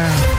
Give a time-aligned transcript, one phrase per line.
[0.00, 0.33] Ça,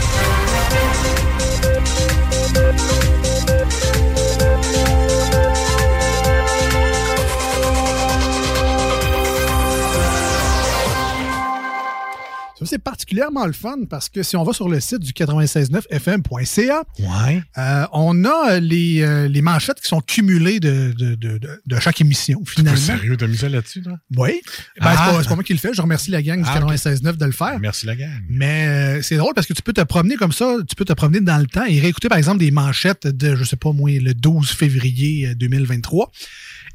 [13.15, 17.41] particulièrement le fun parce que si on va sur le site du 969fm.ca, Ouais.
[17.57, 22.01] euh, on a les, euh, les manchettes qui sont cumulées de, de, de, de- chaque
[22.01, 22.77] émission, finalement.
[22.79, 23.93] sérieux, t'as mis ça là-dessus, toi?
[24.17, 24.41] Oui.
[24.79, 25.17] Ben, Ah.
[25.21, 25.73] c'est pas, moi qui le fais.
[25.73, 26.71] Je remercie la gang du Ah, ok.
[26.73, 27.59] 96.9 de le faire.
[27.59, 28.09] Merci la gang.
[28.29, 30.93] Mais euh, c'est drôle parce que tu peux te promener comme ça, tu peux te
[30.93, 33.91] promener dans le temps et réécouter par exemple des manchettes de, je sais pas moi,
[33.91, 36.11] le 12 février euh, 2023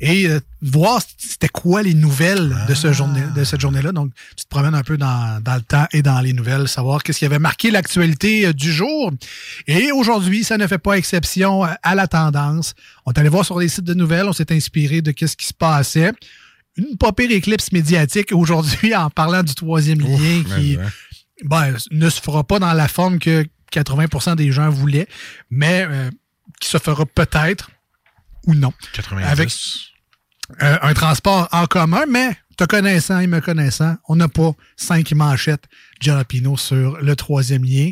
[0.01, 3.93] et euh, voir c'était quoi les nouvelles de, ce journée, de cette journée-là.
[3.93, 7.03] Donc, tu te promènes un peu dans, dans le temps et dans les nouvelles, savoir
[7.03, 9.13] qu'est-ce qui avait marqué l'actualité euh, du jour.
[9.67, 12.75] Et aujourd'hui, ça ne fait pas exception euh, à la tendance.
[13.07, 15.47] On est allé voir sur les sites de nouvelles, on s'est inspiré de qu'est-ce qui
[15.47, 16.13] se passait.
[16.77, 20.79] Une pas pire éclipse médiatique aujourd'hui en parlant du troisième lien qui
[21.45, 25.09] ben, ne se fera pas dans la forme que 80% des gens voulaient,
[25.51, 26.11] mais euh,
[26.61, 27.71] qui se fera peut-être
[28.47, 28.73] ou non.
[28.95, 29.27] 90.
[29.27, 29.51] Avec
[30.63, 35.13] euh, un transport en commun, mais te connaissant et me connaissant, on n'a pas cinq
[35.13, 35.65] manchettes
[36.01, 37.91] Jalapino sur le troisième lien.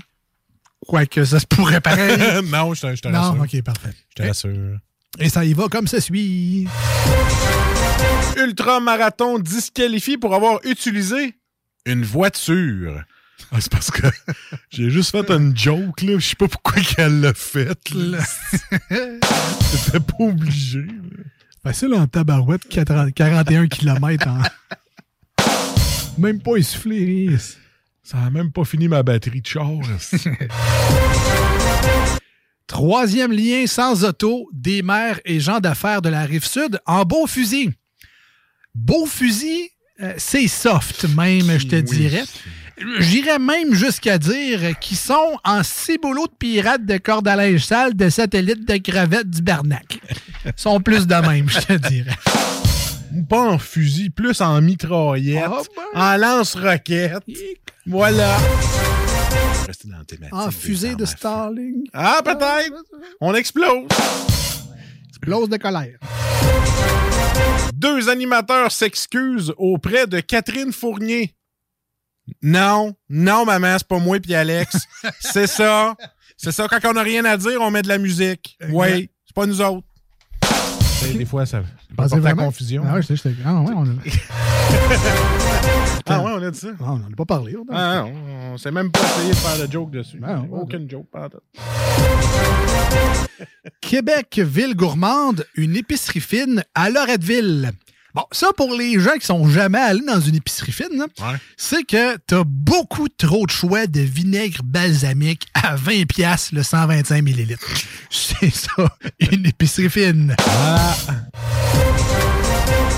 [0.87, 2.19] Quoique ça se pourrait pareil.
[2.45, 3.43] non, je te, je te non, rassure.
[3.43, 3.95] ok, parfait.
[4.11, 4.79] Je te rassure.
[5.19, 6.69] Et ça y va comme ça suit.
[8.37, 11.35] Ultramarathon disqualifié pour avoir utilisé
[11.87, 13.03] une voiture.
[13.51, 14.07] Ah, c'est parce que
[14.71, 16.19] j'ai juste fait une joke, là.
[16.19, 18.19] Je sais pas pourquoi qu'elle l'a faite, là.
[19.61, 20.83] C'était pas obligé.
[20.83, 21.25] là.
[21.63, 24.39] Facile en tabarouette, 40 41 km en...
[26.21, 27.37] Même pas essoufflé.
[28.03, 29.69] Ça a même pas fini ma batterie de char.
[32.67, 37.27] Troisième lien sans auto des maires et gens d'affaires de la rive sud en beau
[37.27, 37.71] fusil.
[38.75, 39.71] Beau fusil,
[40.01, 41.83] euh, c'est soft même, je te Oui.
[41.83, 42.25] dirais.
[43.01, 47.95] J'irais même jusqu'à dire qu'ils sont en ciboulot de pirates de corde à linge sale
[47.95, 49.99] de satellites de crevettes du Bernac.
[50.57, 52.17] Ils sont plus de même, je te dirais.
[53.29, 55.85] pas en fusil, plus en mitraillette, ben.
[55.95, 57.23] en lance-roquette.
[57.87, 58.37] Voilà.
[59.67, 61.05] Rester dans la thématique En fusée de.
[61.05, 61.85] Starling.
[61.93, 62.83] Ah, peut-être.
[63.21, 63.87] On explose.
[65.09, 65.99] Explose de colère.
[67.75, 71.35] Deux animateurs s'excusent auprès de Catherine Fournier.
[72.43, 74.77] Non, non, maman, c'est pas moi puis Alex.
[75.21, 75.95] c'est ça.
[76.37, 76.69] C'est ça.
[76.69, 78.59] Quand on n'a rien à dire, on met de la musique.
[78.71, 79.87] Oui, c'est pas nous autres.
[81.17, 81.63] Des fois, ça
[81.97, 82.83] porte la confusion.
[82.87, 83.87] Ah ouais, j'étais- ah ouais, on a-
[86.07, 86.69] Ah ouais, on a dit ça.
[86.81, 87.57] Ah, on n'en a pas parlé.
[87.57, 88.13] on Ah non,
[88.53, 90.19] on s'est même pas essayé de faire de joke dessus.
[90.19, 91.29] Ben non, Aucune joke, pas.
[93.81, 97.73] Québec, ville gourmande, une épicerie fine à Loretteville.
[98.15, 101.37] Bon, ça, pour les gens qui sont jamais allés dans une épicerie fine, Ouais.
[101.57, 107.19] c'est que t'as beaucoup trop de choix de vinaigre balsamique à 20 pièces le 125
[107.19, 107.57] ml.
[108.11, 110.35] C'est ça, une épicerie fine.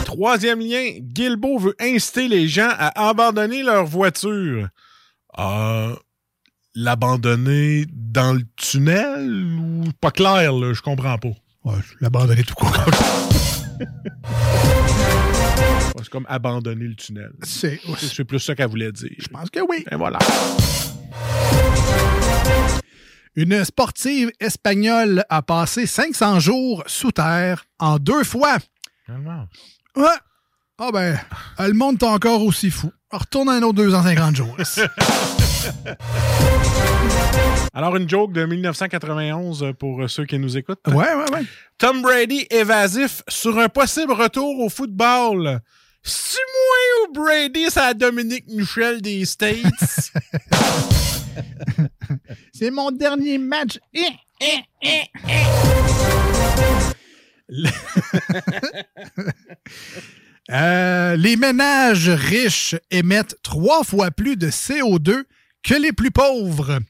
[0.04, 4.69] Troisième lien, Guilbeault veut inciter les gens à abandonner leur voiture.
[5.38, 5.95] Euh,
[6.77, 9.28] L'abandonner dans le tunnel
[9.59, 11.30] ou pas clair, là, je comprends pas.
[11.65, 12.72] Ouais, l'abandonner tout court.
[15.98, 17.32] C'est comme abandonner le tunnel.
[17.42, 19.10] C'est, C'est plus ça qu'elle voulait dire.
[19.18, 19.84] je pense que oui.
[19.91, 20.18] Et voilà.
[23.36, 28.56] Une sportive espagnole a passé 500 jours sous terre en deux fois.
[29.97, 30.06] Ouais.
[30.78, 31.18] Ah ben,
[31.59, 32.91] le monde est encore aussi fou.
[33.12, 34.56] Retourne un autre 250 jours.
[37.72, 40.80] Alors, une joke de 1991 pour ceux qui nous écoutent.
[40.88, 41.42] ouais, ouais, ouais.
[41.78, 45.60] Tom Brady évasif sur un possible retour au football.
[46.03, 50.10] C'est moi ou Brady, c'est la Dominique Michel des States?
[52.53, 53.78] C'est mon dernier match.
[60.50, 65.22] Euh, les ménages riches émettent trois fois plus de CO2
[65.62, 66.80] que les plus pauvres.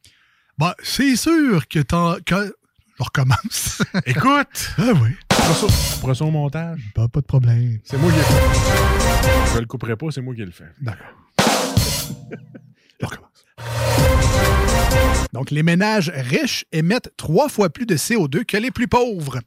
[0.61, 2.17] Bon, c'est sûr que t'en...
[2.21, 2.55] que-
[2.99, 3.83] Je recommence.
[4.05, 5.11] Écoute, ah oui.
[5.31, 7.79] après ça, au montage, Pas, pas de problème.
[7.83, 9.55] c'est moi qui le fais.
[9.55, 10.67] Je le couperai pas, c'est moi qui le fais.
[10.83, 11.07] D'accord.
[13.01, 13.47] Je recommence.
[15.33, 19.41] Donc, les ménages riches émettent trois fois plus de CO2 que les plus pauvres.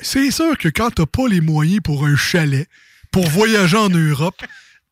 [0.00, 2.66] C'est sûr que quand t'as pas les moyens pour un chalet,
[3.10, 4.40] pour voyager en Europe,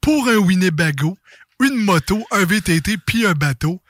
[0.02, 1.16] pour un Winnebago,
[1.64, 3.80] une moto, un VTT puis un bateau,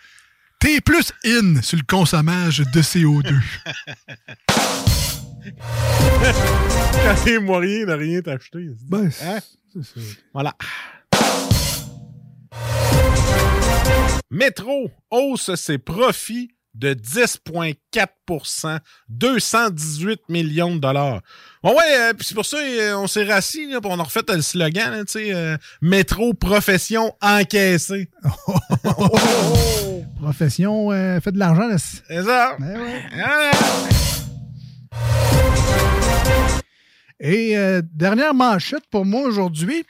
[0.58, 3.34] t'es plus in sur le consommage de CO2.
[7.04, 8.68] Quand t'es moyen de rien t'acheter.
[8.88, 9.38] Ben, Hein?
[9.72, 10.00] c'est ça.
[10.32, 10.54] Voilà.
[14.30, 18.78] Métro hausse ses profits de 10,4%
[19.08, 21.22] 218 millions de dollars.
[21.62, 24.02] Bon, ouais, euh, puis c'est pour ça euh, on s'est rassis, là, puis on a
[24.02, 28.10] refait le slogan, tu sais, euh, Métro profession encaissée.
[30.20, 31.68] Profession, euh, fait de l'argent.
[31.78, 32.56] C'est ça.
[32.58, 33.02] Ouais.
[33.24, 33.50] Ah,
[37.20, 39.84] Et euh, dernière manchette pour moi aujourd'hui,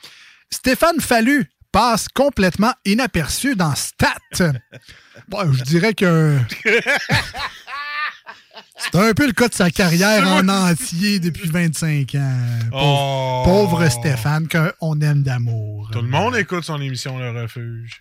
[0.51, 4.15] Stéphane Fallu passe complètement inaperçu dans Stat.
[5.29, 6.39] Bon, je dirais que
[8.79, 12.39] c'est un peu le cas de sa carrière en entier depuis 25 ans.
[12.71, 13.43] Pauvre, Oh.
[13.45, 15.91] pauvre Stéphane, qu'on aime d'amour.
[15.93, 18.01] Tout le monde écoute son émission Le Refuge.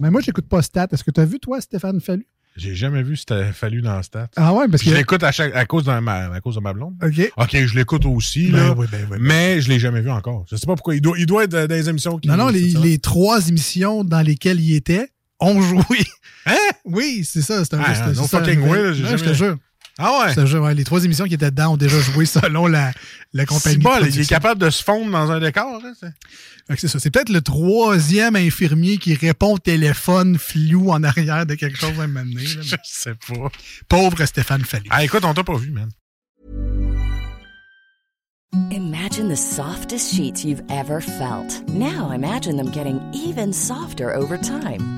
[0.00, 0.88] Mais moi, j'écoute pas Stat.
[0.92, 2.26] Est-ce que tu as vu, toi, Stéphane Fallu?
[2.56, 4.28] J'ai jamais vu c'était fallu dans Stats.
[4.36, 4.94] Ah ouais, parce Je que...
[4.96, 6.94] l'écoute à, chaque, à, cause de ma, à cause de ma blonde.
[7.00, 7.32] OK.
[7.36, 8.74] OK, je l'écoute aussi, Ben là.
[8.76, 10.44] oui, ben oui, ben mais je l'ai jamais vu encore.
[10.50, 10.96] Je sais pas pourquoi.
[10.96, 12.26] Il doit, il doit être dans des émissions qui.
[12.28, 15.08] Non, non, les, les trois émissions dans lesquelles il était
[15.38, 15.98] ont joué.
[16.46, 16.56] Hein?
[16.84, 17.64] Oui, c'est ça.
[17.64, 19.56] C'est un Ah, c'est- no c'est ça, fucking j'ai Ouais, Je te jure.
[20.00, 20.74] Ah ouais?
[20.74, 22.92] Les trois émissions qui étaient dedans ont déjà joué selon la,
[23.32, 23.74] la compagnie.
[23.76, 25.82] C'est bon, il est capable de se fondre dans un décor.
[25.82, 27.00] Là, c'est- ça.
[27.00, 31.98] C'est peut-être le troisième infirmier qui répond au téléphone flou en arrière de quelque chose
[31.98, 32.60] à un moment donné, là.
[32.62, 33.50] Je sais pas.
[33.88, 34.86] Pauvre Stéphane Fallu.
[34.90, 35.88] Ah, écoute, on t'a pas vu, man.
[38.70, 41.62] Imagine the softest sheets you've ever felt.
[41.68, 44.97] Now imagine them getting even softer over time.